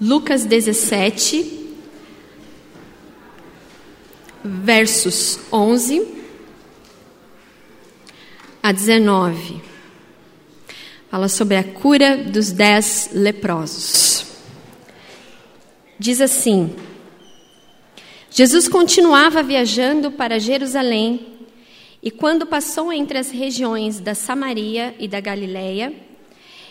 [0.00, 1.68] Lucas 17,
[4.44, 6.06] versos 11
[8.62, 9.62] a 19.
[11.10, 14.26] Fala sobre a cura dos dez leprosos.
[15.98, 16.76] Diz assim:
[18.30, 21.26] Jesus continuava viajando para Jerusalém
[22.02, 26.05] e quando passou entre as regiões da Samaria e da Galiléia,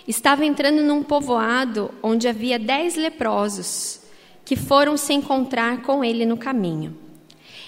[0.07, 4.01] estava entrando num povoado onde havia dez leprosos
[4.43, 6.95] que foram se encontrar com ele no caminho.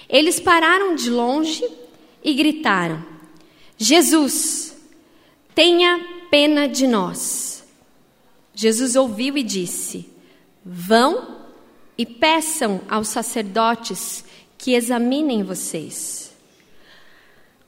[0.08, 1.68] Eles pararam de longe
[2.22, 3.04] e gritaram:
[3.76, 4.76] Jesus,
[5.54, 7.64] tenha pena de nós.
[8.54, 10.08] Jesus ouviu e disse:
[10.64, 11.36] Vão
[11.96, 14.24] e peçam aos sacerdotes
[14.56, 16.32] que examinem vocês.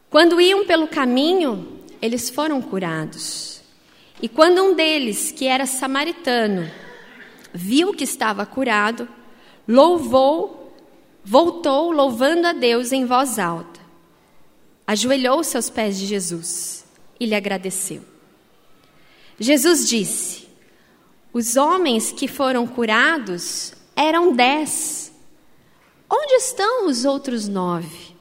[0.08, 3.49] Quando iam pelo caminho, eles foram curados.
[4.22, 6.70] E quando um deles, que era samaritano,
[7.54, 9.08] viu que estava curado,
[9.66, 10.74] louvou,
[11.24, 13.80] voltou louvando a Deus em voz alta.
[14.86, 16.84] Ajoelhou-se aos pés de Jesus
[17.18, 18.02] e lhe agradeceu.
[19.38, 20.48] Jesus disse:
[21.32, 25.12] Os homens que foram curados eram dez.
[26.10, 28.16] Onde estão os outros nove?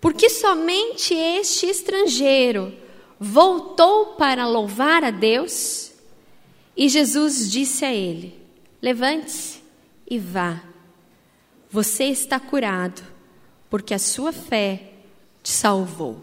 [0.00, 2.72] Porque somente este estrangeiro
[3.22, 5.92] voltou para louvar a Deus?
[6.76, 8.36] E Jesus disse a ele:
[8.80, 9.60] Levante-se
[10.10, 10.60] e vá.
[11.70, 13.02] Você está curado,
[13.70, 14.92] porque a sua fé
[15.42, 16.22] te salvou.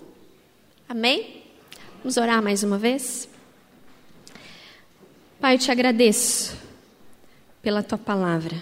[0.88, 1.44] Amém?
[2.00, 3.30] Vamos orar mais uma vez?
[5.39, 6.58] Pai, eu te agradeço
[7.61, 8.61] pela tua palavra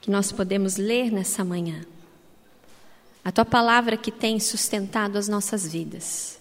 [0.00, 1.84] que nós podemos ler nessa manhã.
[3.24, 6.35] A tua palavra que tem sustentado as nossas vidas.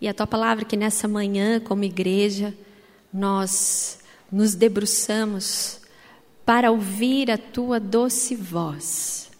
[0.00, 2.54] E a tua palavra que nessa manhã, como igreja,
[3.12, 3.98] nós
[4.30, 5.80] nos debruçamos
[6.44, 9.30] para ouvir a tua doce voz.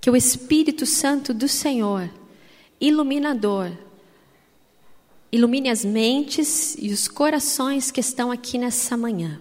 [0.00, 2.10] Que o Espírito Santo do Senhor,
[2.80, 3.72] iluminador,
[5.32, 9.40] ilumine as mentes e os corações que estão aqui nessa manhã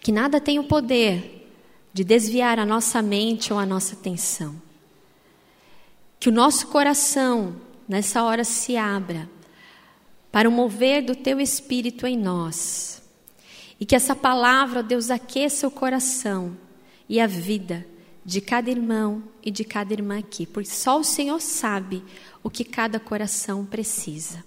[0.00, 1.46] que nada tem o poder
[1.92, 4.60] de desviar a nossa mente ou a nossa atenção.
[6.18, 7.56] Que o nosso coração,
[7.90, 9.28] nessa hora, se abra
[10.30, 13.02] para o mover do teu espírito em nós.
[13.80, 16.56] E que essa palavra, Deus, aqueça o coração
[17.08, 17.84] e a vida
[18.24, 22.04] de cada irmão e de cada irmã aqui, porque só o Senhor sabe
[22.44, 24.44] o que cada coração precisa.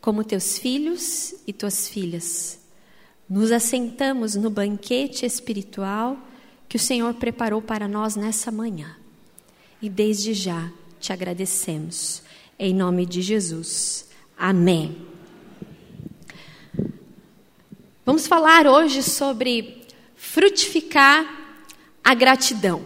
[0.00, 2.60] Como teus filhos e tuas filhas,
[3.28, 6.16] nos assentamos no banquete espiritual
[6.68, 8.94] que o Senhor preparou para nós nessa manhã.
[9.82, 12.27] E desde já te agradecemos.
[12.58, 14.08] Em nome de Jesus.
[14.36, 15.06] Amém.
[18.04, 19.86] Vamos falar hoje sobre
[20.16, 21.24] frutificar
[22.02, 22.84] a gratidão.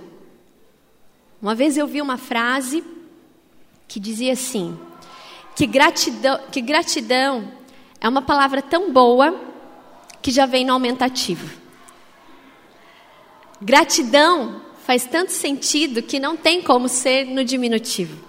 [1.40, 2.84] Uma vez eu vi uma frase
[3.88, 4.78] que dizia assim:
[5.56, 7.50] que gratidão, que gratidão
[7.98, 9.40] é uma palavra tão boa
[10.20, 11.48] que já vem no aumentativo.
[13.58, 18.22] Gratidão faz tanto sentido que não tem como ser no diminutivo,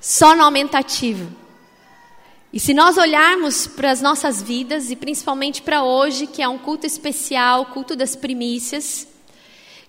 [0.00, 1.30] só no aumentativo.
[2.52, 6.58] E se nós olharmos para as nossas vidas, e principalmente para hoje, que é um
[6.58, 9.06] culto especial, culto das primícias,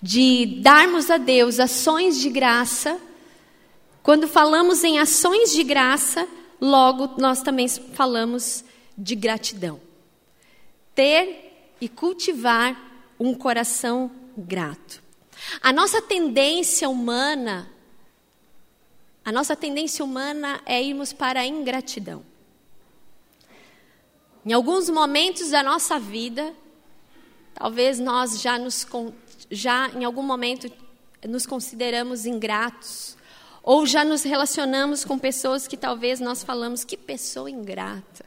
[0.02, 3.00] de darmos a Deus ações de graça,
[4.04, 6.28] quando falamos em ações de graça,
[6.60, 8.64] logo nós também falamos
[8.98, 9.80] de gratidão
[11.00, 12.78] ter e cultivar
[13.18, 15.02] um coração grato.
[15.62, 17.72] A nossa tendência humana,
[19.30, 22.26] a nossa tendência humana é irmos para a ingratidão.
[24.44, 26.52] Em alguns momentos da nossa vida,
[27.54, 28.88] talvez nós já nos
[29.52, 30.72] já em algum momento
[31.28, 33.16] nos consideramos ingratos
[33.62, 38.26] ou já nos relacionamos com pessoas que talvez nós falamos que pessoa ingrata.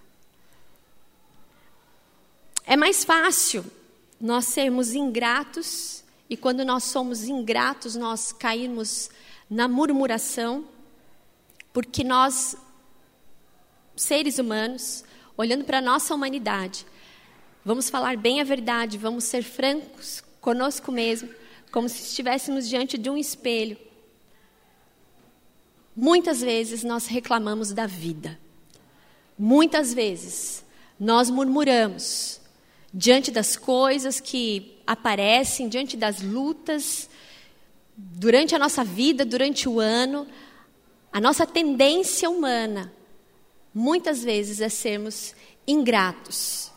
[2.64, 3.64] É mais fácil
[4.20, 9.10] nós sermos ingratos e quando nós somos ingratos, nós cairmos
[9.50, 10.65] na murmuração,
[11.72, 12.57] porque nós,
[13.97, 15.04] seres humanos,
[15.36, 16.86] olhando para a nossa humanidade,
[17.65, 21.30] vamos falar bem a verdade, vamos ser francos conosco mesmo,
[21.71, 23.78] como se estivéssemos diante de um espelho.
[25.97, 28.39] Muitas vezes nós reclamamos da vida.
[29.39, 30.65] Muitas vezes
[30.98, 32.41] nós murmuramos
[32.92, 37.09] diante das coisas que aparecem, diante das lutas,
[37.97, 40.27] durante a nossa vida, durante o ano,
[41.12, 42.92] a nossa tendência humana,
[43.74, 45.34] muitas vezes, é sermos
[45.66, 46.72] ingratos.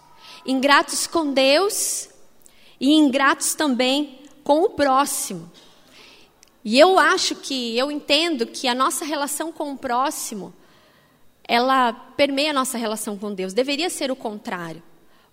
[0.46, 2.10] Ingratos com Deus
[2.80, 5.50] e ingratos também com o próximo.
[6.64, 10.54] E eu acho que, eu entendo que a nossa relação com o próximo,
[11.48, 13.54] ela permeia a nossa relação com Deus.
[13.54, 14.84] Deveria ser o contrário.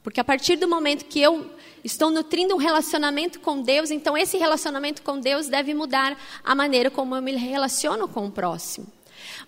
[0.02, 1.50] Porque a partir do momento que eu
[1.84, 6.90] estou nutrindo um relacionamento com Deus, então esse relacionamento com Deus deve mudar a maneira
[6.90, 8.87] como eu me relaciono com o próximo.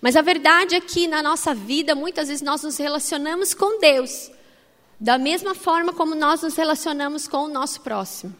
[0.01, 4.31] Mas a verdade é que na nossa vida, muitas vezes nós nos relacionamos com Deus
[4.99, 8.35] da mesma forma como nós nos relacionamos com o nosso próximo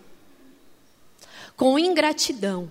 [1.56, 2.70] com ingratidão.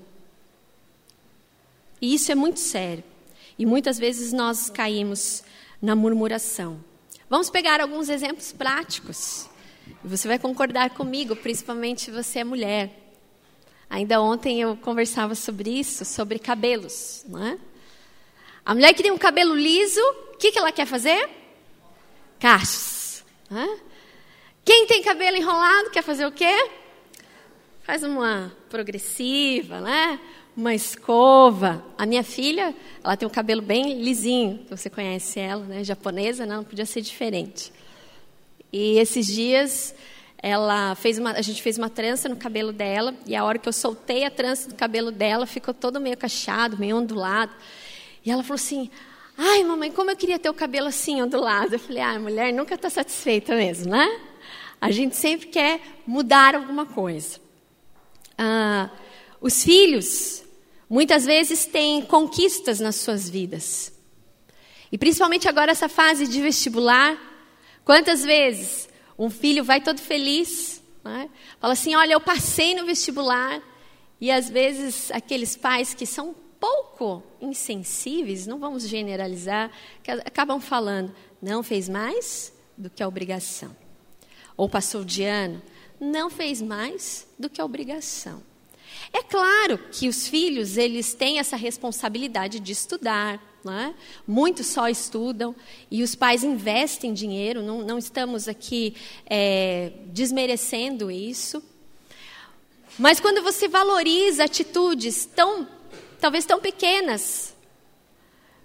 [2.00, 3.04] E isso é muito sério.
[3.58, 5.42] E muitas vezes nós caímos
[5.80, 6.82] na murmuração.
[7.28, 9.48] Vamos pegar alguns exemplos práticos.
[10.04, 12.90] Você vai concordar comigo, principalmente você é mulher.
[13.88, 17.24] Ainda ontem eu conversava sobre isso, sobre cabelos.
[17.40, 17.58] É?
[18.64, 20.00] A mulher que tem um cabelo liso,
[20.32, 21.28] o que, que ela quer fazer?
[22.38, 23.24] Cachos.
[23.50, 23.78] É?
[24.64, 26.70] Quem tem cabelo enrolado quer fazer o quê?
[27.82, 30.18] Faz uma progressiva, né?
[30.56, 31.84] Uma escova.
[31.98, 34.64] A minha filha, ela tem um cabelo bem lisinho.
[34.70, 35.84] Você conhece ela, né?
[35.84, 37.70] Japonesa, não podia ser diferente.
[38.76, 39.94] E esses dias
[40.36, 43.68] ela fez uma, a gente fez uma trança no cabelo dela e a hora que
[43.68, 47.52] eu soltei a trança do cabelo dela ficou todo meio cacheado, meio ondulado.
[48.26, 48.90] E ela falou assim:
[49.38, 51.76] "Ai, mamãe, como eu queria ter o cabelo assim ondulado".
[51.76, 54.20] Eu falei: "Ah, mulher nunca está satisfeita mesmo, né?
[54.80, 57.38] A gente sempre quer mudar alguma coisa".
[58.36, 58.90] Ah,
[59.40, 60.42] os filhos,
[60.90, 63.92] muitas vezes, têm conquistas nas suas vidas.
[64.90, 67.33] E principalmente agora, essa fase de vestibular.
[67.84, 68.88] Quantas vezes
[69.18, 71.28] um filho vai todo feliz, né?
[71.60, 73.62] fala assim: Olha, eu passei no vestibular.
[74.20, 79.70] E às vezes, aqueles pais que são pouco insensíveis, não vamos generalizar,
[80.24, 83.76] acabam falando: Não fez mais do que a obrigação.
[84.56, 85.60] Ou passou de ano,
[86.00, 88.42] não fez mais do que a obrigação.
[89.12, 93.94] É claro que os filhos eles têm essa responsabilidade de estudar, é?
[94.26, 95.54] muitos só estudam
[95.90, 97.62] e os pais investem dinheiro.
[97.62, 98.94] Não, não estamos aqui
[99.26, 101.62] é, desmerecendo isso,
[102.98, 105.66] mas quando você valoriza atitudes tão,
[106.20, 107.54] talvez tão pequenas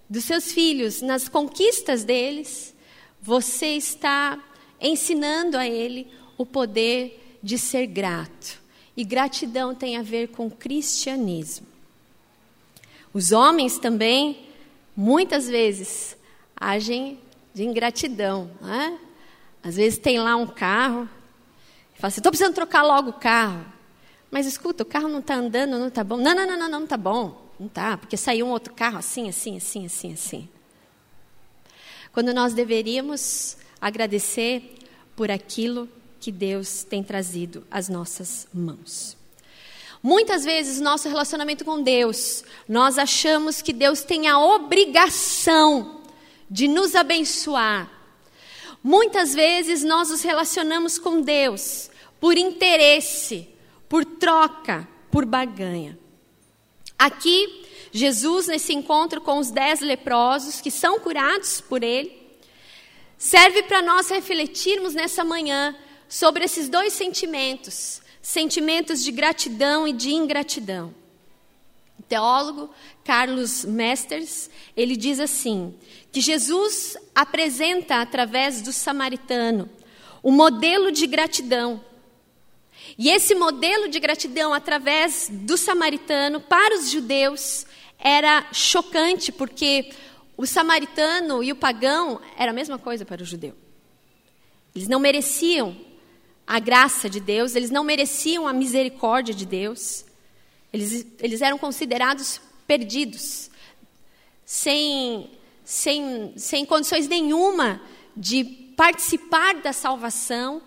[0.09, 2.75] dos seus filhos, nas conquistas deles,
[3.21, 4.43] você está
[4.81, 6.07] ensinando a ele
[6.37, 8.59] o poder de ser grato.
[8.95, 11.67] E gratidão tem a ver com cristianismo.
[13.13, 14.48] Os homens também,
[14.99, 16.17] muitas vezes,
[16.53, 17.17] agem
[17.53, 18.51] de ingratidão.
[18.59, 18.99] Né?
[19.63, 21.07] Às vezes tem lá um carro,
[21.95, 23.65] e fala assim: estou precisando trocar logo o carro.
[24.29, 26.17] Mas escuta, o carro não está andando, não está bom.
[26.17, 27.49] Não, não, não, não, não está bom.
[27.57, 30.49] Não está, porque saiu um outro carro assim, assim, assim, assim, assim.
[32.11, 34.77] Quando nós deveríamos agradecer
[35.15, 39.17] por aquilo que Deus tem trazido às nossas mãos.
[40.01, 46.01] Muitas vezes, nosso relacionamento com Deus, nós achamos que Deus tem a obrigação
[46.49, 47.91] de nos abençoar.
[48.81, 53.49] Muitas vezes, nós nos relacionamos com Deus por interesse,
[53.89, 55.99] por troca, por barganha.
[56.97, 62.19] Aqui, Jesus, nesse encontro com os dez leprosos que são curados por Ele,
[63.17, 65.75] serve para nós refletirmos nessa manhã
[66.07, 70.94] sobre esses dois sentimentos, sentimentos de gratidão e de ingratidão.
[71.97, 72.69] O teólogo
[73.04, 75.76] Carlos Mesters, ele diz assim,
[76.11, 79.69] que Jesus apresenta através do samaritano
[80.21, 81.83] o modelo de gratidão.
[82.97, 87.66] E esse modelo de gratidão através do samaritano para os judeus
[87.97, 89.92] era chocante, porque
[90.38, 93.56] o samaritano e o pagão era a mesma coisa para o judeu.
[94.73, 95.76] Eles não mereciam
[96.49, 100.03] a graça de Deus, eles não mereciam a misericórdia de Deus.
[100.73, 103.51] Eles, eles eram considerados perdidos,
[104.44, 105.29] sem,
[105.63, 107.79] sem, sem condições nenhuma
[108.18, 108.44] de
[108.75, 110.59] participar da salvação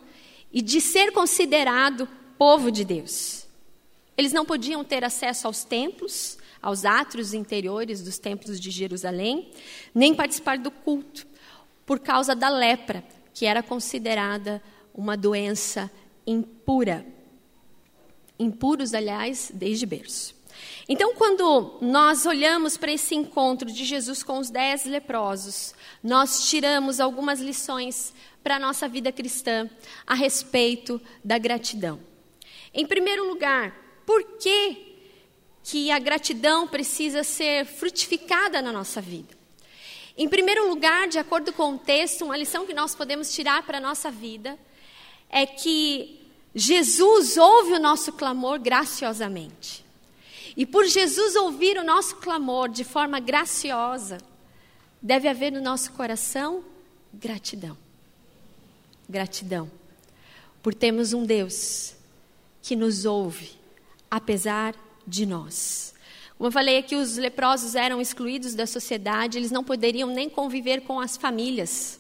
[0.53, 2.09] e de ser considerado
[2.39, 3.45] povo de Deus.
[4.17, 9.51] Eles não podiam ter acesso aos templos, aos átrios interiores dos templos de Jerusalém,
[9.93, 11.27] nem participar do culto,
[11.85, 13.03] por causa da lepra,
[13.35, 14.63] que era considerada
[14.95, 15.91] uma doença
[16.27, 17.07] impura.
[18.39, 20.35] Impuros, aliás, desde berço.
[20.89, 27.01] Então, quando nós olhamos para esse encontro de Jesus com os dez leprosos, nós tiramos
[27.01, 29.69] algumas lições para a nossa vida cristã
[30.07, 32.01] a respeito da gratidão.
[32.75, 34.97] Em primeiro lugar, por que,
[35.63, 39.43] que a gratidão precisa ser frutificada na nossa vida?
[40.17, 43.79] Em primeiro lugar, de acordo com o texto, uma lição que nós podemos tirar para
[43.79, 44.59] a nossa vida
[45.33, 46.21] é que
[46.55, 49.83] Jesus ouve o nosso clamor graciosamente.
[50.55, 54.19] E por Jesus ouvir o nosso clamor de forma graciosa,
[55.01, 56.63] deve haver no nosso coração
[57.13, 57.77] gratidão.
[59.09, 59.71] Gratidão.
[60.63, 61.95] Por termos um Deus
[62.61, 63.53] que nos ouve,
[64.11, 64.75] apesar
[65.07, 65.95] de nós.
[66.37, 70.83] Como eu falei aqui, os leprosos eram excluídos da sociedade, eles não poderiam nem conviver
[70.83, 71.99] com as famílias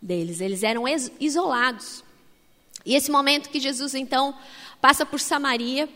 [0.00, 0.84] deles, eles eram
[1.20, 2.02] isolados.
[2.84, 4.34] E esse momento que Jesus então
[4.80, 5.88] passa por Samaria,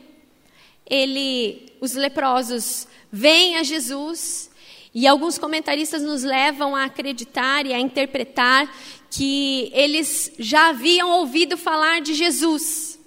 [0.89, 4.51] ele, os leprosos vêm a Jesus
[4.95, 8.73] e alguns comentaristas nos levam a acreditar e a interpretar
[9.11, 12.99] que eles já haviam ouvido falar de Jesus.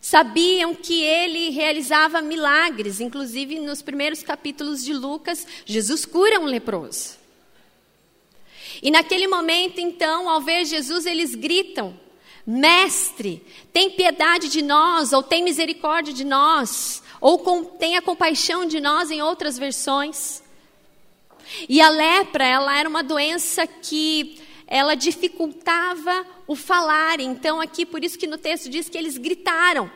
[0.00, 7.16] Sabiam que ele realizava milagres, inclusive nos primeiros capítulos de Lucas, Jesus cura um leproso.
[8.80, 11.98] E naquele momento, então, ao ver Jesus, eles gritam:
[12.46, 18.80] Mestre, tem piedade de nós, ou tem misericórdia de nós, ou com, tenha compaixão de
[18.80, 20.42] nós, em outras versões.
[21.68, 27.18] E a lepra, ela era uma doença que ela dificultava o falar.
[27.20, 29.90] Então, aqui, por isso que no texto diz que eles gritaram,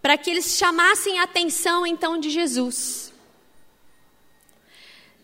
[0.00, 3.12] para que eles chamassem a atenção, então, de Jesus.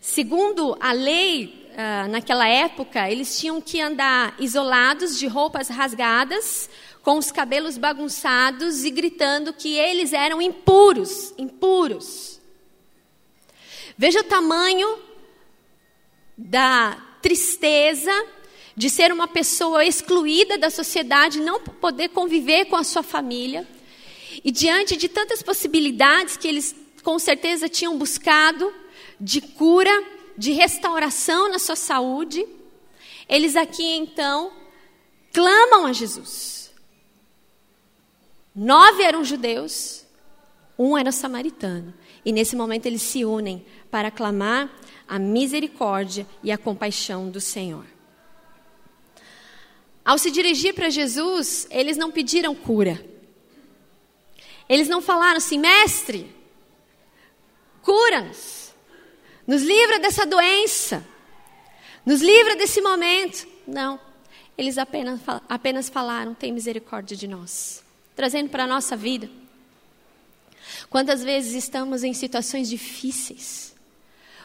[0.01, 6.69] Segundo a lei uh, naquela época, eles tinham que andar isolados, de roupas rasgadas,
[7.03, 12.41] com os cabelos bagunçados e gritando que eles eram impuros, impuros.
[13.97, 14.97] Veja o tamanho
[16.37, 18.11] da tristeza
[18.75, 23.67] de ser uma pessoa excluída da sociedade, não poder conviver com a sua família.
[24.43, 28.73] E diante de tantas possibilidades que eles com certeza tinham buscado
[29.21, 30.03] de cura,
[30.37, 32.45] de restauração na sua saúde,
[33.27, 34.51] eles aqui então
[35.33, 36.73] clamam a Jesus.
[38.55, 40.05] Nove eram judeus,
[40.77, 41.93] um era samaritano.
[42.23, 44.71] E nesse momento eles se unem para clamar
[45.07, 47.85] a misericórdia e a compaixão do Senhor.
[50.03, 53.03] Ao se dirigir para Jesus, eles não pediram cura.
[54.69, 56.33] Eles não falaram assim, mestre,
[57.81, 58.64] cura-nos.
[59.47, 61.05] Nos livra dessa doença.
[62.05, 63.47] Nos livra desse momento.
[63.67, 63.99] Não.
[64.57, 67.83] Eles apenas, apenas falaram: tem misericórdia de nós.
[68.15, 69.29] Trazendo para a nossa vida.
[70.89, 73.75] Quantas vezes estamos em situações difíceis?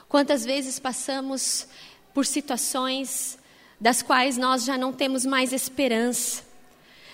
[0.09, 1.67] Quantas vezes passamos
[2.13, 3.39] por situações
[3.81, 6.43] das quais nós já não temos mais esperança?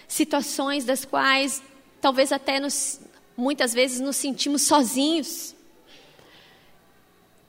[0.08, 1.62] Situações das quais
[2.00, 3.00] talvez até nos,
[3.36, 5.55] muitas vezes nos sentimos sozinhos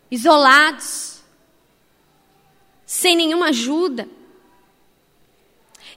[0.10, 1.22] isolados,
[2.86, 4.08] sem nenhuma ajuda.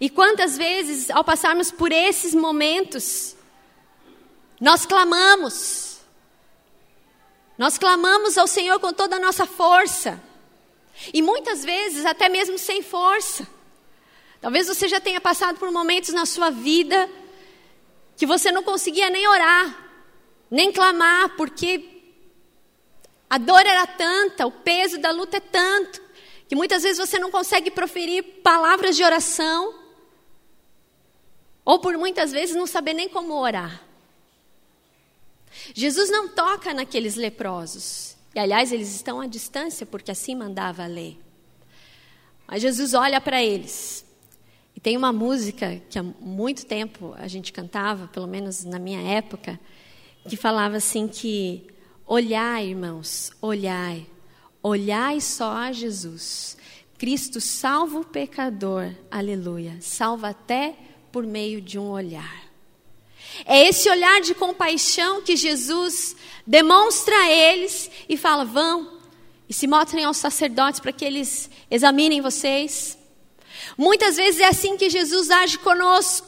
[0.00, 3.36] E quantas vezes, ao passarmos por esses momentos,
[4.60, 6.00] nós clamamos,
[7.56, 10.22] nós clamamos ao Senhor com toda a nossa força,
[11.12, 13.46] e muitas vezes até mesmo sem força.
[14.40, 17.08] Talvez você já tenha passado por momentos na sua vida
[18.16, 19.90] que você não conseguia nem orar,
[20.50, 21.99] nem clamar, porque
[23.30, 26.02] a dor era tanta, o peso da luta é tanto,
[26.48, 29.72] que muitas vezes você não consegue proferir palavras de oração,
[31.64, 33.84] ou por muitas vezes não saber nem como orar.
[35.72, 38.16] Jesus não toca naqueles leprosos.
[38.34, 41.18] E aliás, eles estão à distância, porque assim mandava a lei.
[42.48, 44.04] Mas Jesus olha para eles.
[44.74, 49.00] E tem uma música que há muito tempo a gente cantava, pelo menos na minha
[49.00, 49.58] época,
[50.28, 51.64] que falava assim que
[52.12, 54.04] Olhai, irmãos, olhai,
[54.60, 56.56] olhai só a Jesus.
[56.98, 60.74] Cristo salva o pecador, aleluia, salva até
[61.12, 62.50] por meio de um olhar.
[63.46, 68.98] É esse olhar de compaixão que Jesus demonstra a eles e fala: vão
[69.48, 72.98] e se mostrem aos sacerdotes para que eles examinem vocês.
[73.78, 76.26] Muitas vezes é assim que Jesus age conosco,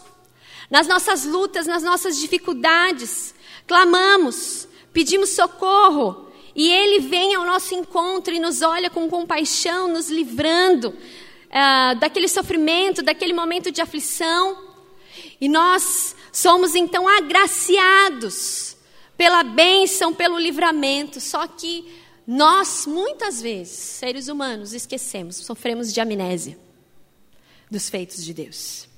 [0.71, 3.35] nas nossas lutas, nas nossas dificuldades.
[3.67, 10.11] Clamamos, pedimos socorro e Ele vem ao nosso encontro e nos olha com compaixão, nos
[10.11, 14.71] livrando uh, daquele sofrimento, daquele momento de aflição.
[15.41, 18.77] E nós somos então agraciados
[19.17, 21.21] pela bênção, pelo livramento.
[21.21, 21.91] Só que
[22.27, 26.59] nós, muitas vezes, seres humanos, esquecemos, sofremos de amnésia
[27.71, 28.89] dos feitos de Deus.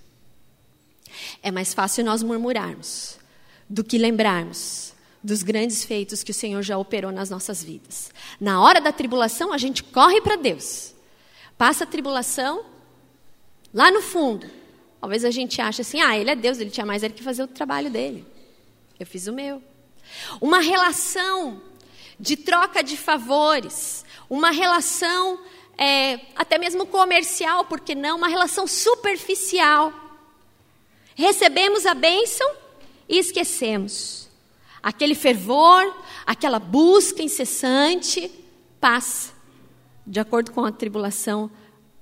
[1.42, 3.16] É mais fácil nós murmurarmos
[3.68, 4.93] do que lembrarmos
[5.24, 8.12] dos grandes feitos que o Senhor já operou nas nossas vidas.
[8.38, 10.94] Na hora da tribulação, a gente corre para Deus.
[11.58, 12.64] Passa a tribulação,
[13.72, 14.48] lá no fundo,
[15.04, 17.42] Talvez a gente ache assim: ah, ele é Deus, ele tinha mais ele que fazer
[17.42, 18.26] o trabalho dele.
[18.98, 19.62] Eu fiz o meu.
[20.40, 21.60] Uma relação
[22.18, 25.38] de troca de favores, uma relação
[25.76, 28.16] é, até mesmo comercial, porque não?
[28.16, 29.92] Uma relação superficial.
[31.14, 32.50] Recebemos a bênção
[33.06, 34.23] e esquecemos.
[34.84, 35.82] Aquele fervor,
[36.26, 38.30] aquela busca incessante
[38.78, 39.32] passa.
[40.06, 41.50] De acordo com a tribulação,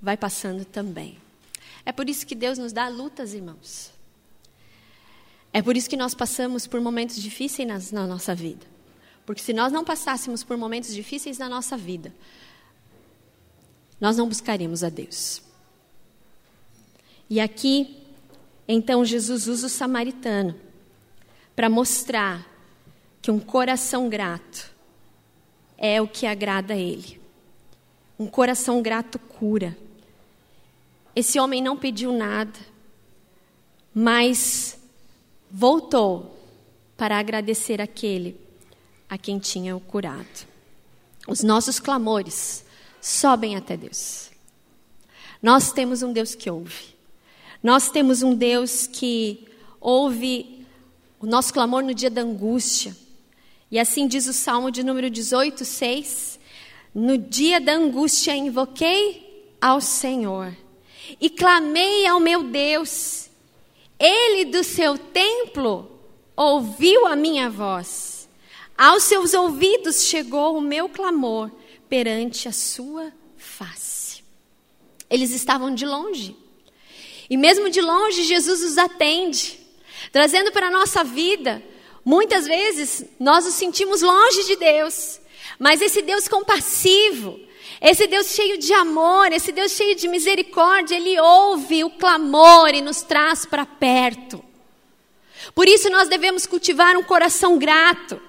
[0.00, 1.16] vai passando também.
[1.86, 3.92] É por isso que Deus nos dá lutas, irmãos.
[5.52, 8.66] É por isso que nós passamos por momentos difíceis na, na nossa vida.
[9.24, 12.12] Porque se nós não passássemos por momentos difíceis na nossa vida,
[14.00, 15.40] nós não buscaríamos a Deus.
[17.30, 17.96] E aqui,
[18.66, 20.58] então, Jesus usa o samaritano
[21.54, 22.51] para mostrar
[23.22, 24.72] que um coração grato
[25.78, 27.20] é o que agrada a Ele.
[28.18, 29.78] Um coração grato cura.
[31.14, 32.58] Esse homem não pediu nada,
[33.94, 34.78] mas
[35.50, 36.36] voltou
[36.96, 38.38] para agradecer aquele
[39.08, 40.46] a quem tinha o curado.
[41.28, 42.64] Os nossos clamores
[43.00, 44.30] sobem até Deus.
[45.40, 46.94] Nós temos um Deus que ouve.
[47.62, 49.46] Nós temos um Deus que
[49.80, 50.66] ouve
[51.20, 52.96] o nosso clamor no dia da angústia.
[53.72, 56.38] E assim diz o Salmo de número 18, 6.
[56.94, 60.54] No dia da angústia invoquei ao Senhor
[61.18, 63.30] e clamei ao meu Deus.
[63.98, 65.90] Ele do seu templo
[66.36, 68.28] ouviu a minha voz.
[68.76, 71.50] Aos seus ouvidos chegou o meu clamor
[71.88, 74.22] perante a sua face.
[75.08, 76.36] Eles estavam de longe.
[77.30, 79.58] E mesmo de longe, Jesus os atende,
[80.10, 81.62] trazendo para a nossa vida
[82.04, 85.20] Muitas vezes nós nos sentimos longe de Deus,
[85.58, 87.38] mas esse Deus compassivo,
[87.80, 92.80] esse Deus cheio de amor, esse Deus cheio de misericórdia, ele ouve o clamor e
[92.80, 94.42] nos traz para perto.
[95.54, 98.20] Por isso nós devemos cultivar um coração grato.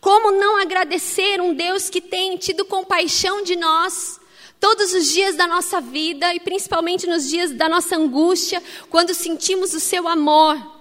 [0.00, 4.20] Como não agradecer um Deus que tem tido compaixão de nós
[4.60, 9.72] todos os dias da nossa vida e principalmente nos dias da nossa angústia, quando sentimos
[9.74, 10.77] o seu amor?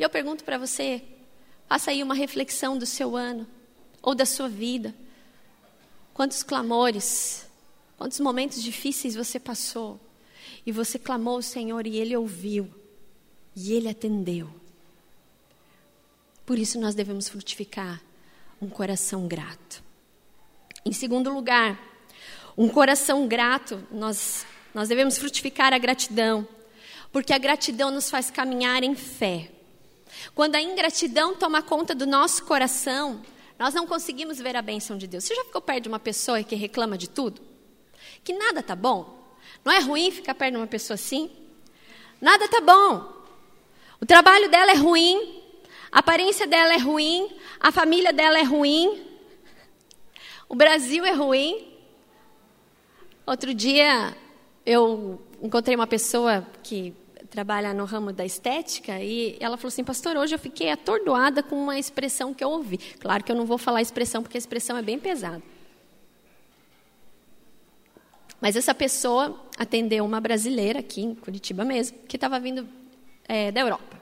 [0.00, 1.02] E eu pergunto para você,
[1.68, 3.46] faça aí uma reflexão do seu ano
[4.00, 4.94] ou da sua vida.
[6.14, 7.46] Quantos clamores,
[7.98, 10.00] quantos momentos difíceis você passou
[10.64, 12.72] e você clamou ao Senhor e Ele ouviu
[13.54, 14.48] e Ele atendeu.
[16.46, 18.02] Por isso nós devemos frutificar
[18.58, 19.84] um coração grato.
[20.82, 21.78] Em segundo lugar,
[22.56, 26.48] um coração grato, nós, nós devemos frutificar a gratidão,
[27.12, 29.59] porque a gratidão nos faz caminhar em fé.
[30.40, 33.20] Quando a ingratidão toma conta do nosso coração,
[33.58, 35.24] nós não conseguimos ver a bênção de Deus.
[35.24, 37.42] Você já ficou perto de uma pessoa que reclama de tudo?
[38.24, 39.36] Que nada tá bom?
[39.62, 41.30] Não é ruim ficar perto de uma pessoa assim?
[42.22, 43.22] Nada tá bom.
[44.00, 45.42] O trabalho dela é ruim,
[45.92, 48.98] a aparência dela é ruim, a família dela é ruim,
[50.48, 51.70] o Brasil é ruim.
[53.26, 54.16] Outro dia
[54.64, 56.94] eu encontrei uma pessoa que
[57.30, 61.56] trabalha no ramo da estética e ela falou assim, pastor, hoje eu fiquei atordoada com
[61.56, 62.76] uma expressão que eu ouvi.
[62.76, 65.42] Claro que eu não vou falar expressão porque a expressão é bem pesada.
[68.40, 72.66] Mas essa pessoa atendeu uma brasileira aqui em Curitiba mesmo, que estava vindo
[73.28, 74.00] é, da Europa.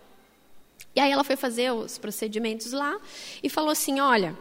[0.96, 2.98] E aí ela foi fazer os procedimentos lá
[3.42, 4.34] e falou assim, olha,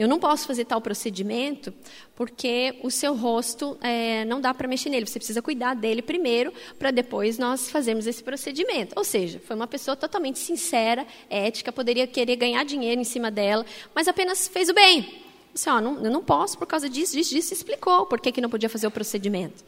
[0.00, 1.74] eu não posso fazer tal procedimento
[2.16, 5.04] porque o seu rosto é, não dá para mexer nele.
[5.04, 8.94] Você precisa cuidar dele primeiro para depois nós fazermos esse procedimento.
[8.96, 13.66] Ou seja, foi uma pessoa totalmente sincera, ética, poderia querer ganhar dinheiro em cima dela,
[13.94, 15.22] mas apenas fez o bem.
[15.52, 17.52] Disse, ó, não, eu não posso por causa disso, disso, disso.
[17.52, 19.62] Explicou por que, que não podia fazer o procedimento.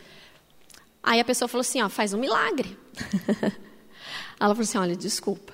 [1.02, 2.74] Aí a pessoa falou assim, ó, faz um milagre.
[4.40, 5.52] Ela falou assim, olha, desculpa,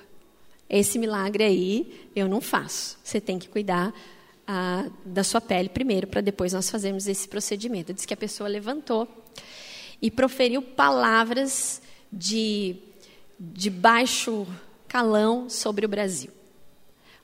[0.69, 2.97] esse milagre aí eu não faço.
[3.03, 3.93] Você tem que cuidar
[4.51, 7.93] a, da sua pele primeiro, para depois nós fazermos esse procedimento.
[7.93, 9.07] Diz que a pessoa levantou
[10.01, 11.79] e proferiu palavras
[12.11, 12.75] de,
[13.39, 14.47] de baixo
[14.87, 16.31] calão sobre o Brasil.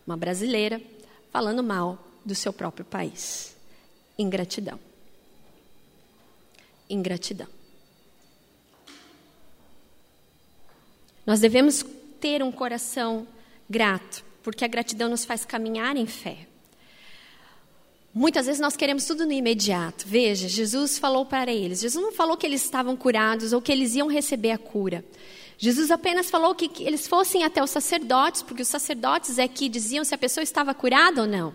[0.05, 0.79] Uma brasileira
[1.31, 3.57] falando mal do seu próprio país.
[4.19, 4.79] Ingratidão.
[6.87, 7.47] Ingratidão.
[11.25, 11.83] Nós devemos
[12.19, 13.27] ter um coração
[13.67, 16.47] grato, porque a gratidão nos faz caminhar em fé.
[18.17, 20.05] Muitas vezes nós queremos tudo no imediato.
[20.07, 21.81] Veja, Jesus falou para eles.
[21.81, 25.03] Jesus não falou que eles estavam curados ou que eles iam receber a cura.
[25.57, 29.67] Jesus apenas falou que, que eles fossem até os sacerdotes, porque os sacerdotes é que
[29.67, 31.53] diziam se a pessoa estava curada ou não.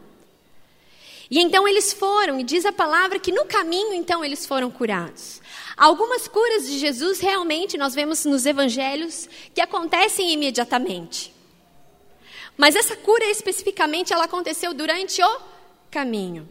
[1.30, 5.40] E então eles foram, e diz a palavra que no caminho então eles foram curados.
[5.78, 11.32] Algumas curas de Jesus realmente nós vemos nos evangelhos que acontecem imediatamente.
[12.54, 15.50] Mas essa cura especificamente ela aconteceu durante o
[15.90, 16.48] caminho.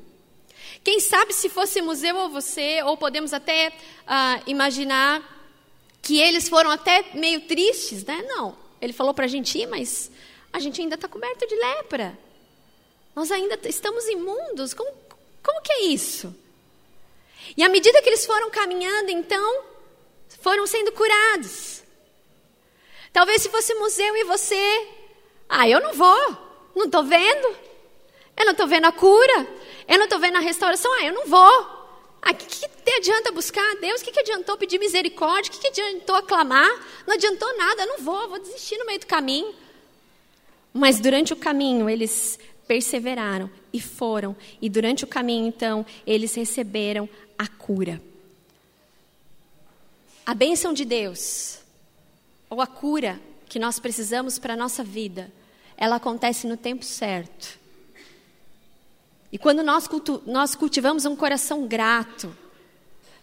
[0.83, 5.21] Quem sabe se fôssemos eu ou você, ou podemos até uh, imaginar
[6.01, 8.23] que eles foram até meio tristes, né?
[8.27, 8.57] Não.
[8.81, 10.09] Ele falou para a gente ir, mas
[10.51, 12.17] a gente ainda está coberto de lepra.
[13.15, 14.73] Nós ainda estamos imundos.
[14.73, 14.91] Como,
[15.43, 16.33] como que é isso?
[17.57, 19.63] E à medida que eles foram caminhando, então,
[20.41, 21.83] foram sendo curados.
[23.11, 24.87] Talvez se fôssemos eu e você,
[25.49, 26.37] ah, eu não vou,
[26.75, 27.55] não estou vendo,
[28.39, 29.47] eu não estou vendo a cura,
[29.87, 31.79] eu não estou vendo a restauração, ah, eu não vou.
[32.21, 34.01] Ah, o que, que adianta buscar a Deus?
[34.01, 35.51] O que, que adiantou pedir misericórdia?
[35.51, 36.69] O que, que adiantou aclamar?
[37.05, 39.53] Não adiantou nada, eu não vou, vou desistir no meio do caminho.
[40.73, 47.09] Mas durante o caminho eles perseveraram e foram, e durante o caminho então eles receberam
[47.37, 48.01] a cura.
[50.25, 51.59] A bênção de Deus,
[52.49, 55.31] ou a cura que nós precisamos para a nossa vida,
[55.75, 57.57] ela acontece no tempo certo.
[59.31, 62.35] E quando nós, cultu nós cultivamos um coração grato,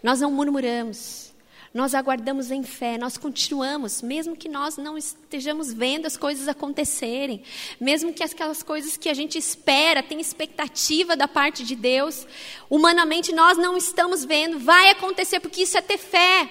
[0.02, 1.32] nós não murmuramos,
[1.74, 7.42] nós aguardamos em fé, nós continuamos, mesmo que nós não estejamos vendo as coisas acontecerem,
[7.78, 12.26] mesmo que aquelas coisas que a gente espera, tem expectativa da parte de Deus,
[12.70, 16.48] humanamente nós não estamos vendo, vai acontecer, porque isso é ter fé.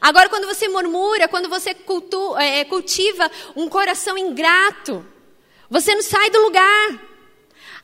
[0.00, 5.06] Agora, quando você murmura, quando você cultu, é, cultiva um coração ingrato,
[5.70, 7.13] você não sai do lugar.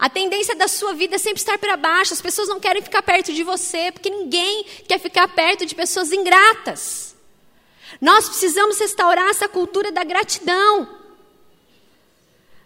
[0.00, 2.14] A tendência da sua vida é sempre estar para baixo.
[2.14, 6.10] As pessoas não querem ficar perto de você, porque ninguém quer ficar perto de pessoas
[6.10, 7.14] ingratas.
[8.00, 10.88] Nós precisamos restaurar essa cultura da gratidão.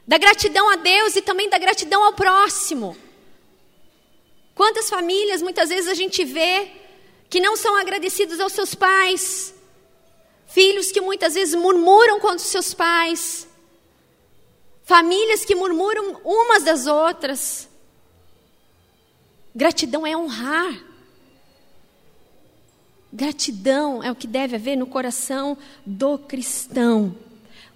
[0.06, 2.96] Da gratidão a Deus e também da gratidão ao próximo.
[4.54, 6.70] Quantas famílias muitas vezes a gente vê
[7.28, 9.52] que não são agradecidos aos seus pais,
[10.46, 13.48] filhos que muitas vezes murmuram contra os seus pais,
[14.84, 17.68] Famílias que murmuram umas das outras.
[19.54, 20.84] Gratidão é honrar.
[23.10, 27.16] Gratidão é o que deve haver no coração do cristão.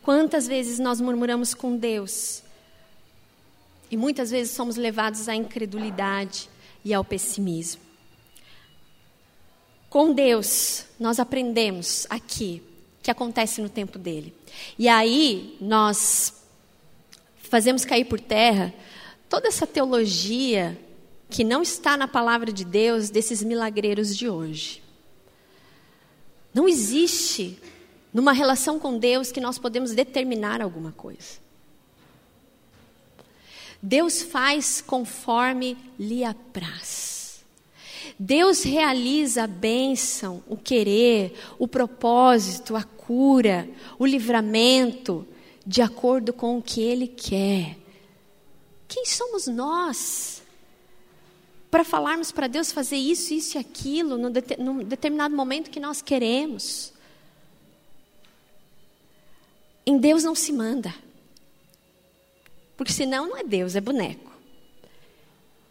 [0.02, 2.42] Quantas vezes nós murmuramos com Deus?
[3.90, 6.50] E muitas vezes somos levados à incredulidade
[6.84, 7.80] e ao pessimismo.
[9.88, 12.62] Com Deus, nós aprendemos aqui
[13.02, 14.34] que acontece no tempo dele.
[14.78, 16.37] E aí nós
[17.48, 18.72] fazemos cair por terra
[19.28, 20.78] toda essa teologia
[21.28, 24.82] que não está na palavra de Deus desses milagreiros de hoje.
[26.54, 27.58] Não existe
[28.12, 31.38] numa relação com Deus que nós podemos determinar alguma coisa.
[33.80, 37.44] Deus faz conforme lhe apraz.
[38.18, 45.26] Deus realiza a bênção, o querer, o propósito, a cura, o livramento,
[45.68, 47.76] de acordo com o que Ele quer.
[48.88, 50.42] Quem somos nós
[51.70, 56.00] para falarmos para Deus fazer isso, isso e aquilo num, num determinado momento que nós
[56.00, 56.90] queremos?
[59.84, 60.94] Em Deus não se manda.
[62.74, 64.32] Porque senão não é Deus, é boneco.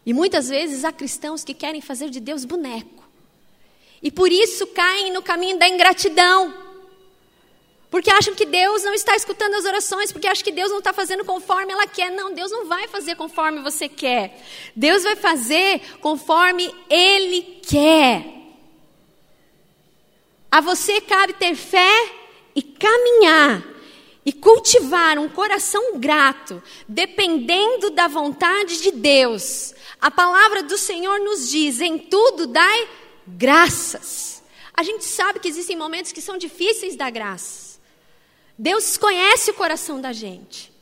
[0.06, 3.02] E muitas vezes há cristãos que querem fazer de Deus boneco.
[4.00, 6.67] E por isso caem no caminho da ingratidão.
[7.90, 10.92] Porque acham que Deus não está escutando as orações, porque acham que Deus não está
[10.92, 12.10] fazendo conforme ela quer.
[12.10, 14.44] Não, Deus não vai fazer conforme você quer.
[14.76, 18.24] Deus vai fazer conforme Ele quer.
[20.50, 22.10] A você cabe ter fé
[22.54, 23.64] e caminhar
[24.24, 29.74] e cultivar um coração grato, dependendo da vontade de Deus.
[29.98, 32.88] A palavra do Senhor nos diz: em tudo dai
[33.26, 34.42] graças.
[34.74, 37.67] A gente sabe que existem momentos que são difíceis da graça.
[38.58, 40.72] Deus conhece o coração da gente.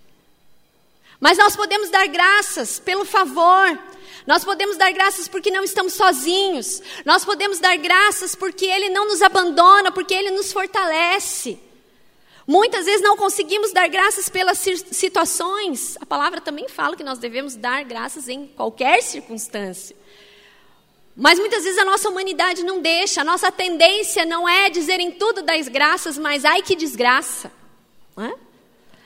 [1.21, 3.79] Mas nós podemos dar graças pelo favor.
[4.27, 6.83] Nós podemos dar graças porque não estamos sozinhos.
[7.05, 11.59] Nós podemos dar graças porque Ele não nos abandona, porque Ele nos fortalece.
[12.47, 15.97] Muitas vezes não conseguimos dar graças pelas situações.
[16.01, 19.97] A palavra também fala que nós devemos dar graças em qualquer circunstância.
[21.15, 23.23] Mas muitas vezes a nossa humanidade não deixa.
[23.23, 27.51] A nossa tendência não é dizer em tudo das graças, mas ai que desgraça.
[28.16, 28.35] É?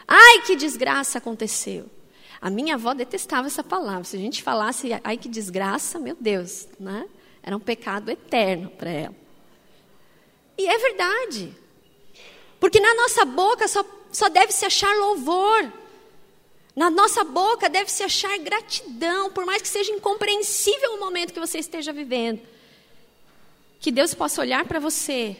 [0.07, 1.87] Ai, que desgraça aconteceu.
[2.41, 4.05] A minha avó detestava essa palavra.
[4.05, 7.07] Se a gente falasse, ai, que desgraça, meu Deus, né?
[7.43, 9.15] era um pecado eterno para ela.
[10.59, 11.55] E é verdade.
[12.59, 15.73] Porque na nossa boca só, só deve se achar louvor.
[16.77, 21.41] Na nossa boca deve se achar gratidão, por mais que seja incompreensível o momento que
[21.41, 22.41] você esteja vivendo.
[23.81, 25.37] que Deus possa olhar para você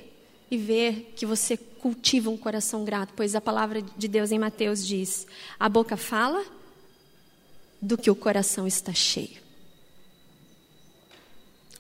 [0.51, 4.87] e ver que você cultiva um coração grato, pois a palavra de Deus em Mateus
[4.87, 5.27] diz:
[5.59, 6.45] a boca fala
[7.81, 9.41] do que o coração está cheio.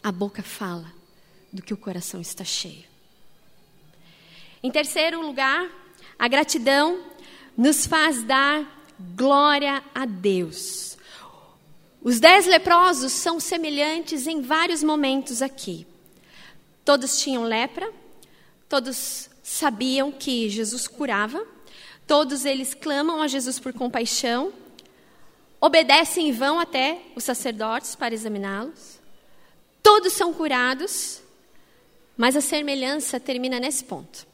[0.03, 0.91] A boca fala
[1.53, 2.85] do que o coração está cheio.
[4.63, 5.69] Em terceiro lugar,
[6.19, 7.05] a gratidão
[7.57, 10.97] nos faz dar glória a Deus.
[12.03, 15.87] Os dez leprosos são semelhantes em vários momentos aqui.
[16.85, 17.91] Todos tinham lepra,
[18.69, 21.45] todos sabiam que Jesus curava,
[22.07, 24.53] todos eles clamam a Jesus por compaixão,
[25.61, 29.01] obedecem e vão até os sacerdotes para examiná-los.
[29.83, 31.21] Todos são curados,
[32.17, 34.25] mas a semelhança termina nesse ponto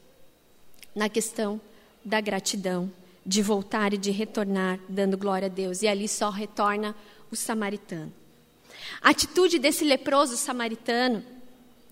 [0.93, 1.59] na questão
[2.05, 2.91] da gratidão,
[3.25, 5.81] de voltar e de retornar dando glória a Deus.
[5.81, 6.95] E ali só retorna
[7.31, 8.13] o samaritano.
[9.01, 11.25] A atitude desse leproso samaritano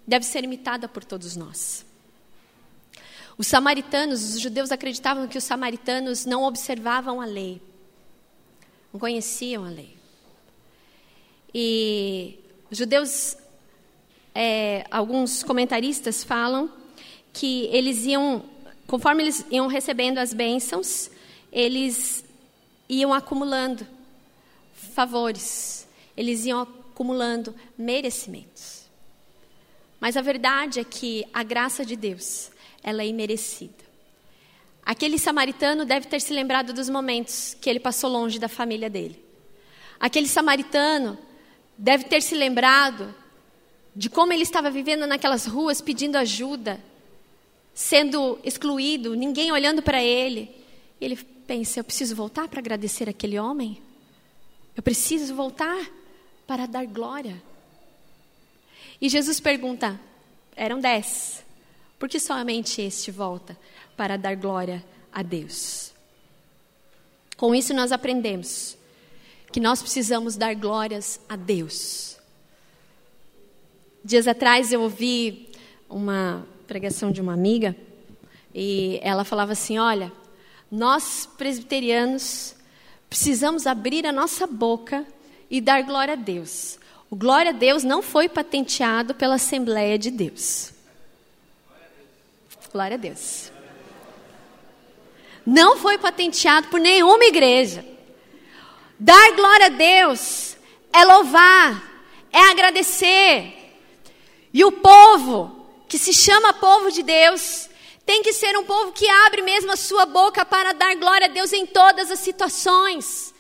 [0.08, 1.85] deve ser imitada por todos nós.
[3.38, 7.62] Os samaritanos, os judeus acreditavam que os samaritanos não observavam a lei,
[8.93, 9.98] não conheciam a lei.
[11.54, 12.39] E
[12.71, 13.38] os judeus,
[14.34, 16.71] é, alguns comentaristas falam
[17.34, 18.45] que eles iam,
[18.88, 21.12] conforme eles iam recebendo as bênçãos,
[21.52, 22.24] eles
[22.88, 23.86] iam acumulando
[24.74, 28.86] favores, eles iam acumulando merecimentos.
[30.00, 32.52] Mas a verdade é que a graça de Deus,
[32.86, 33.84] ela é imerecida.
[34.86, 39.19] Aquele samaritano deve ter se lembrado dos momentos que ele passou longe da família dele.
[40.00, 41.17] Aquele samaritano
[41.76, 43.13] deve ter se lembrado
[43.95, 46.80] de como ele estava vivendo naquelas ruas pedindo ajuda,
[47.74, 50.56] sendo excluído, ninguém olhando para ele.
[51.02, 51.15] Ele
[51.48, 53.82] pensa: eu preciso voltar para agradecer aquele homem?
[54.76, 55.89] Eu preciso voltar
[56.45, 57.41] para dar glória.
[59.02, 60.00] E Jesus pergunta:
[60.56, 61.44] eram dez,
[61.97, 63.58] por que somente este volta
[63.95, 65.93] para dar glória a Deus?
[67.38, 68.77] Com isso, nós aprendemos
[69.51, 72.17] que nós precisamos dar glórias a Deus.
[74.03, 75.49] Dias atrás eu ouvi
[75.89, 77.75] uma pregação de uma amiga
[78.53, 80.12] e ela falava assim: Olha,
[80.69, 82.55] nós presbiterianos
[83.10, 85.05] precisamos abrir a nossa boca
[85.49, 86.77] e dar glória a Deus.
[87.10, 90.75] O glória a Deus não foi patenteado pela Assembleia de Deus.
[92.76, 93.54] Glória a Deus.
[95.46, 97.86] Não foi patenteado por nenhuma igreja.
[99.00, 100.58] Dar glória a Deus
[100.92, 101.82] é louvar,
[102.34, 103.78] é agradecer.
[104.54, 107.70] E o povo, que se chama povo de Deus,
[108.06, 111.30] tem que ser um povo que abre mesmo a sua boca para dar glória a
[111.30, 113.34] Deus em todas as situações.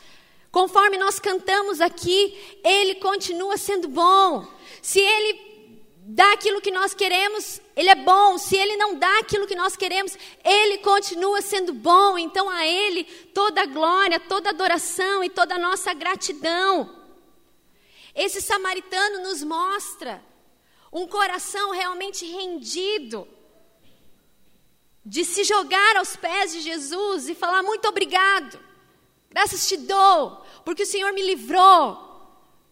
[0.49, 4.47] Conforme nós cantamos aqui, Ele continua sendo bom.
[4.81, 5.73] Se Ele
[6.05, 8.37] dá aquilo que nós queremos, Ele é bom.
[8.37, 12.17] Se Ele não dá aquilo que nós queremos, Ele continua sendo bom.
[12.17, 17.03] Então a Ele toda a glória, toda a adoração e toda a nossa gratidão.
[18.15, 20.23] Esse samaritano nos mostra
[20.91, 23.27] um coração realmente rendido
[25.05, 28.57] de se jogar aos pés de Jesus e falar: Muito obrigado,
[29.29, 32.01] graças te dou, porque o Senhor me livrou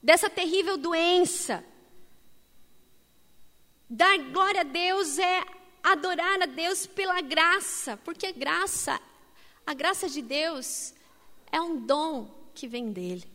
[0.01, 1.63] dessa terrível doença.
[3.89, 5.43] Dar glória a Deus é
[5.83, 8.99] adorar a Deus pela graça, porque graça,
[9.65, 10.93] a graça de Deus
[11.51, 13.25] é um dom que vem dele.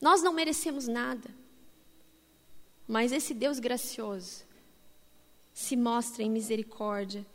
[0.00, 1.28] Nós não merecemos nada,
[2.86, 4.44] mas esse Deus gracioso
[5.52, 7.26] se mostra em misericórdia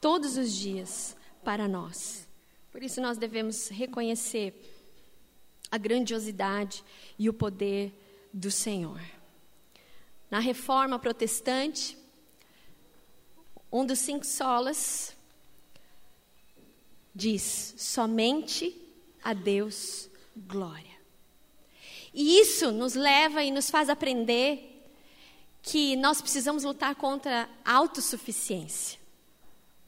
[0.00, 2.28] todos os dias para nós.
[2.70, 4.54] Por isso nós devemos reconhecer
[5.70, 6.84] a grandiosidade
[7.18, 7.92] e o poder
[8.32, 9.00] do Senhor.
[10.32, 11.94] Na reforma protestante,
[13.70, 15.14] um dos cinco solas
[17.14, 18.74] diz: somente
[19.22, 20.96] a Deus glória.
[22.14, 24.90] E isso nos leva e nos faz aprender
[25.60, 28.98] que nós precisamos lutar contra a autossuficiência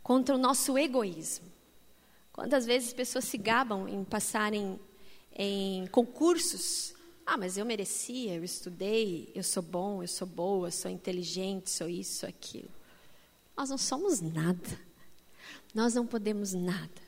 [0.02, 1.50] contra o nosso egoísmo.
[2.30, 4.78] Quantas vezes pessoas se gabam em passarem
[5.35, 6.93] em concursos?
[7.26, 11.88] Ah, mas eu merecia, eu estudei, eu sou bom, eu sou boa, sou inteligente, sou
[11.88, 12.70] isso, sou aquilo.
[13.56, 14.78] Nós não somos nada.
[15.74, 17.02] Nós não podemos nada.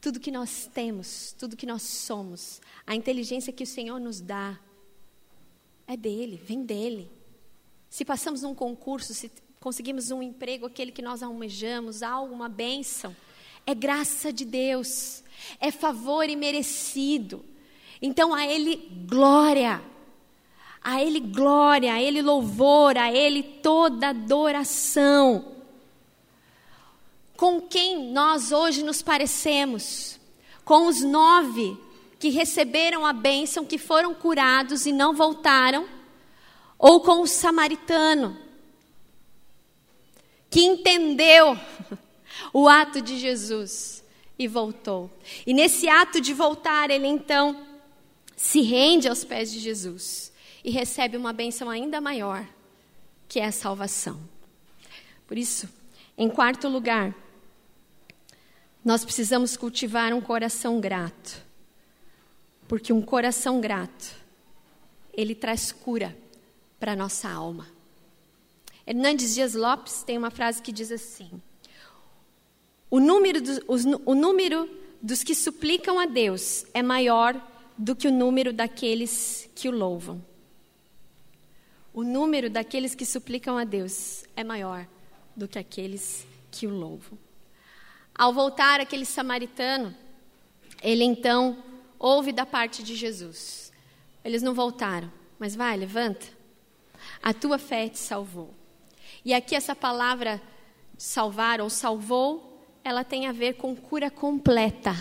[0.00, 4.58] Tudo que nós temos, tudo que nós somos, a inteligência que o Senhor nos dá,
[5.86, 7.10] é dele, vem dele.
[7.88, 9.30] Se passamos num concurso, se
[9.60, 13.16] conseguimos um emprego, aquele que nós almejamos, algo, uma bênção.
[13.64, 15.22] É graça de Deus,
[15.58, 17.44] é favor imerecido.
[18.00, 19.82] Então a Ele glória.
[20.82, 25.56] A Ele glória, a Ele louvor, a Ele toda adoração.
[27.36, 30.18] Com quem nós hoje nos parecemos?
[30.64, 31.76] Com os nove
[32.18, 35.86] que receberam a bênção, que foram curados e não voltaram?
[36.78, 38.36] Ou com o samaritano,
[40.50, 41.58] que entendeu
[42.52, 44.04] o ato de Jesus
[44.38, 45.10] e voltou?
[45.46, 47.65] E nesse ato de voltar, ele então
[48.36, 50.30] se rende aos pés de Jesus
[50.62, 52.46] e recebe uma bênção ainda maior,
[53.26, 54.20] que é a salvação.
[55.26, 55.68] Por isso,
[56.18, 57.14] em quarto lugar,
[58.84, 61.44] nós precisamos cultivar um coração grato.
[62.68, 64.14] Porque um coração grato,
[65.12, 66.16] ele traz cura
[66.78, 67.66] para a nossa alma.
[68.86, 71.30] Hernandes Dias Lopes tem uma frase que diz assim:
[72.90, 73.64] o número, do,
[74.04, 74.70] o número
[75.02, 77.34] dos que suplicam a Deus é maior
[77.76, 80.24] do que o número daqueles que o louvam.
[81.92, 84.86] O número daqueles que suplicam a Deus é maior
[85.34, 87.18] do que aqueles que o louvam.
[88.14, 89.94] Ao voltar aquele samaritano,
[90.82, 91.62] ele então
[91.98, 93.72] ouve da parte de Jesus.
[94.24, 96.26] Eles não voltaram, mas vai, levanta.
[97.22, 98.54] A tua fé te salvou.
[99.24, 100.40] E aqui essa palavra
[100.96, 104.94] salvar ou salvou, ela tem a ver com cura completa.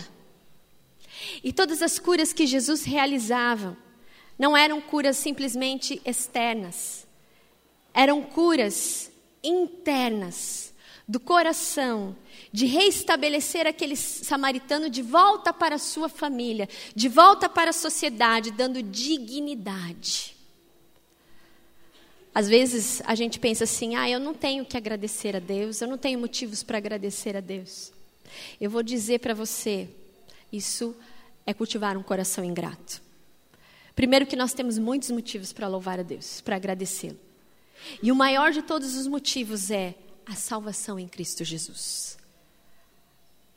[1.43, 3.77] E todas as curas que Jesus realizava
[4.37, 7.07] não eram curas simplesmente externas,
[7.93, 9.11] eram curas
[9.43, 10.73] internas,
[11.07, 12.15] do coração,
[12.51, 18.51] de reestabelecer aquele samaritano de volta para a sua família, de volta para a sociedade,
[18.51, 20.35] dando dignidade.
[22.33, 25.87] Às vezes a gente pensa assim: ah, eu não tenho que agradecer a Deus, eu
[25.87, 27.93] não tenho motivos para agradecer a Deus.
[28.59, 29.87] Eu vou dizer para você,
[30.55, 30.95] isso
[31.45, 33.01] é cultivar um coração ingrato.
[33.95, 37.19] Primeiro, que nós temos muitos motivos para louvar a Deus, para agradecê-lo.
[38.01, 42.17] E o maior de todos os motivos é a salvação em Cristo Jesus.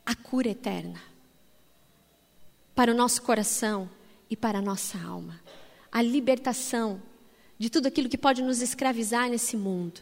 [0.05, 1.01] A cura eterna
[2.75, 3.89] para o nosso coração
[4.29, 5.39] e para a nossa alma.
[5.91, 7.01] A libertação
[7.57, 10.01] de tudo aquilo que pode nos escravizar nesse mundo.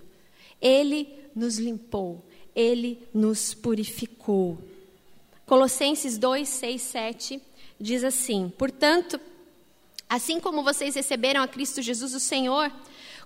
[0.62, 2.24] Ele nos limpou,
[2.56, 4.60] ele nos purificou.
[5.48, 7.42] Colossenses 2, 6, 7
[7.80, 9.18] diz assim: Portanto,
[10.10, 12.70] assim como vocês receberam a Cristo Jesus, o Senhor,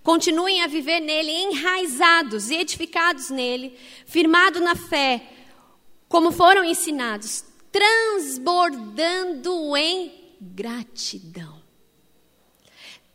[0.03, 5.27] continuem a viver nele, enraizados e edificados nele, firmados na fé,
[6.07, 11.59] como foram ensinados, transbordando em gratidão.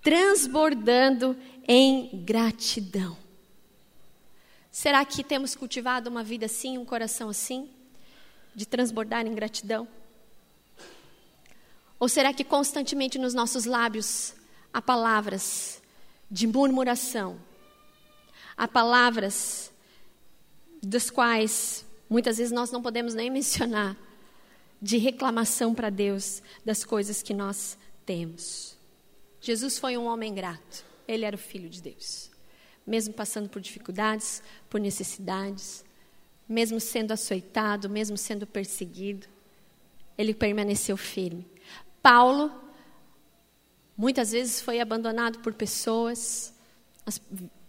[0.03, 1.37] Transbordando
[1.69, 3.17] em gratidão.
[4.73, 7.71] Será que temos cultivado uma vida assim, um coração assim?
[8.57, 9.87] De transbordar em gratidão?
[12.01, 14.35] Ou será que constantemente nos nossos lábios
[14.73, 15.81] há palavras
[16.31, 17.41] de murmuração,
[18.57, 19.71] há palavras
[20.83, 23.97] das quais muitas vezes nós não podemos nem mencionar,
[24.81, 28.77] de reclamação para Deus das coisas que nós temos?
[29.41, 32.31] Jesus foi um homem grato, ele era o filho de Deus.
[32.87, 35.85] Mesmo passando por dificuldades, por necessidades,
[36.49, 39.27] mesmo sendo açoitado, mesmo sendo perseguido,
[40.17, 41.47] ele permaneceu firme.
[42.03, 42.51] Paulo,
[43.97, 46.55] muitas vezes foi abandonado por pessoas.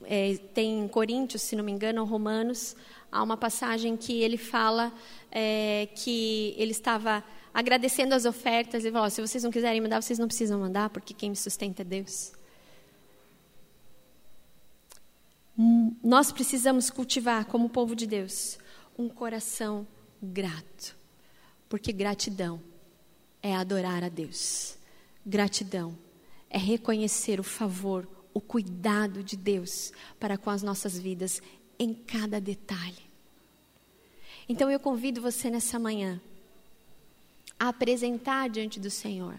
[0.04, 2.76] É, tem em Coríntios, se não me engano, ou Romanos,
[3.12, 4.94] há uma passagem que ele fala
[5.32, 8.84] é, que ele estava agradecendo as ofertas.
[8.84, 11.82] Ele falou: se vocês não quiserem mandar, vocês não precisam mandar, porque quem me sustenta
[11.82, 12.32] é Deus.
[15.58, 18.60] Hum, nós precisamos cultivar, como povo de Deus,
[18.98, 19.88] um coração
[20.22, 20.96] grato,
[21.70, 22.62] porque gratidão
[23.42, 24.78] é adorar a Deus.
[25.26, 25.98] Gratidão
[26.50, 31.42] é reconhecer o favor, o cuidado de Deus para com as nossas vidas
[31.78, 33.08] em cada detalhe.
[34.50, 36.22] Então eu convido você nessa manhã
[37.60, 39.38] a apresentar diante do Senhor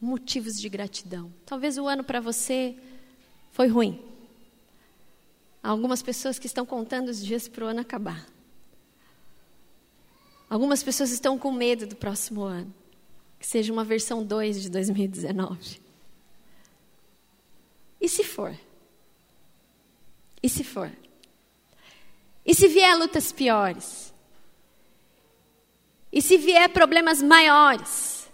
[0.00, 1.32] motivos de gratidão.
[1.46, 2.76] Talvez o ano para você
[3.52, 4.02] foi ruim.
[5.62, 8.26] Há algumas pessoas que estão contando os dias para o ano acabar.
[10.52, 12.74] Algumas pessoas estão com medo do próximo ano
[13.40, 15.80] que seja uma versão 2 de 2019.
[17.98, 18.54] E se for?
[20.42, 20.92] E se for?
[22.44, 24.12] E se vier lutas piores?
[26.12, 28.30] E se vier problemas maiores?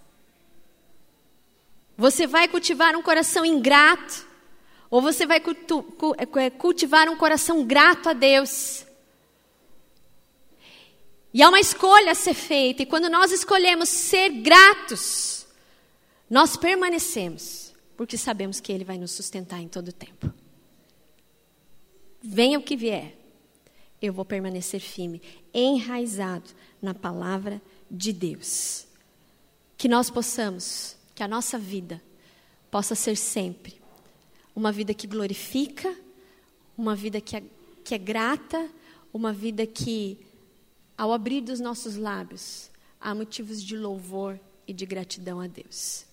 [1.96, 4.26] Você vai cultivar um coração ingrato?
[4.90, 5.40] Ou você vai
[6.34, 8.87] é, cultivar um coração grato a Deus?
[11.32, 15.46] E há uma escolha a ser feita, e quando nós escolhemos ser gratos,
[16.30, 17.68] nós permanecemos
[17.98, 20.32] porque sabemos que Ele vai nos sustentar em todo o tempo.
[22.22, 23.18] Venha o que vier,
[24.00, 25.20] eu vou permanecer firme,
[25.52, 26.48] enraizado
[26.80, 27.60] na palavra
[27.90, 28.86] de Deus.
[29.76, 32.00] Que nós possamos, que a nossa vida
[32.70, 33.80] possa ser sempre
[34.54, 35.92] uma vida que glorifica,
[36.76, 37.42] uma vida que é,
[37.82, 38.70] que é grata,
[39.12, 40.18] uma vida que,
[40.98, 42.68] ao abrir dos nossos lábios,
[43.00, 46.04] há motivos de louvor e de gratidão a Deus.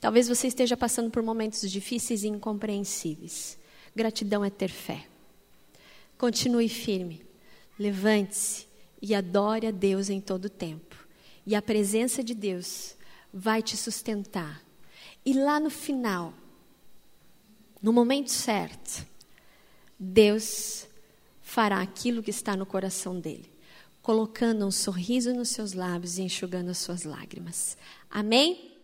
[0.00, 3.58] Talvez você esteja passando por momentos difíceis e incompreensíveis.
[3.94, 5.08] Gratidão é ter fé.
[6.16, 7.26] Continue firme,
[7.76, 8.66] levante-se
[9.02, 10.96] e adore a Deus em todo o tempo.
[11.44, 12.94] E a presença de Deus
[13.32, 14.62] vai te sustentar.
[15.24, 16.32] E lá no final,
[17.82, 19.04] no momento certo,
[19.98, 20.86] Deus
[21.42, 23.50] fará aquilo que está no coração dele,
[24.06, 27.76] colocando um sorriso nos seus lábios e enxugando as suas lágrimas.
[28.08, 28.75] Amém?